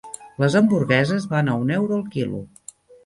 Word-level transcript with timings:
Les 0.43 0.55
hamburgueses 0.59 1.27
van 1.33 1.51
a 1.53 1.59
un 1.67 1.75
euro 1.77 1.99
el 2.01 2.05
quilo. 2.17 2.41